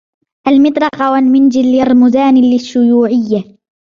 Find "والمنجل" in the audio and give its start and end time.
1.11-1.65